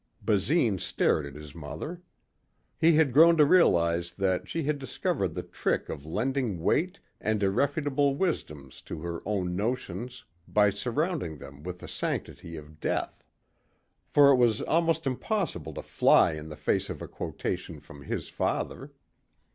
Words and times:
Basine 0.23 0.79
stared 0.79 1.27
at 1.27 1.35
his 1.35 1.53
mother. 1.53 2.01
He 2.75 2.95
had 2.95 3.13
grown 3.13 3.37
to 3.37 3.45
realize 3.45 4.13
that 4.13 4.49
she 4.49 4.63
had 4.63 4.79
discovered 4.79 5.35
the 5.35 5.43
trick 5.43 5.89
of 5.89 6.07
lending 6.07 6.59
weight 6.59 6.99
and 7.19 7.43
irrefutable 7.43 8.15
wisdoms 8.15 8.81
to 8.81 9.01
her 9.01 9.21
own 9.27 9.55
notions 9.55 10.25
by 10.47 10.71
surrounding 10.71 11.37
them 11.37 11.61
with 11.61 11.77
the 11.77 11.87
sanctity 11.87 12.55
of 12.55 12.79
death. 12.79 13.23
For 14.07 14.31
it 14.31 14.37
was 14.37 14.63
almost 14.63 15.05
impossible 15.05 15.75
to 15.75 15.83
fly 15.83 16.31
in 16.31 16.49
the 16.49 16.57
face 16.57 16.89
of 16.89 17.03
a 17.03 17.07
quotation 17.07 17.79
from 17.79 18.01
his 18.01 18.27
father. 18.27 18.93